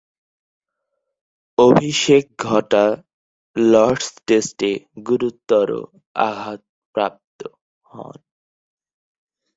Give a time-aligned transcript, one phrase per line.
[1.57, 2.85] অভিষেক ঘটা
[3.55, 4.71] লর্ডস টেস্টে
[5.07, 5.69] গুরুতর
[6.27, 7.39] আঘাতপ্রাপ্ত
[7.85, 8.17] হন।